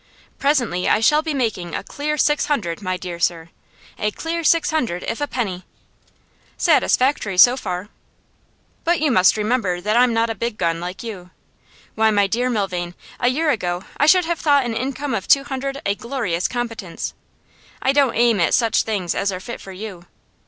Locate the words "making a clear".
1.35-2.17